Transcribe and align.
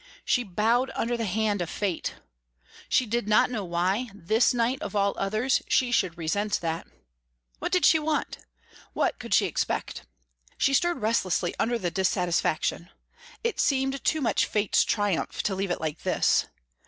She 0.25 0.41
bowed 0.43 0.89
under 0.95 1.15
the 1.15 1.25
hand 1.27 1.61
of 1.61 1.69
fate. 1.69 2.15
She 2.89 3.05
did 3.05 3.27
not 3.27 3.51
know 3.51 3.63
why, 3.63 4.09
this 4.15 4.51
night 4.51 4.81
of 4.81 4.95
all 4.95 5.13
others, 5.15 5.61
she 5.67 5.91
should 5.91 6.17
resent 6.17 6.59
that. 6.61 6.87
What 7.59 7.71
did 7.71 7.85
she 7.85 7.99
want? 7.99 8.39
What 8.93 9.19
could 9.19 9.31
she 9.35 9.45
expect? 9.45 10.07
She 10.57 10.73
stirred 10.73 11.03
restlessly 11.03 11.53
under 11.59 11.77
the 11.77 11.91
dissatisfaction. 11.91 12.89
It 13.43 13.59
seemed 13.59 14.03
too 14.03 14.21
much 14.21 14.47
fate's 14.47 14.83
triumph 14.83 15.43
to 15.43 15.53
leave 15.53 15.69
it 15.69 15.79
like 15.79 16.01
this. 16.01 16.47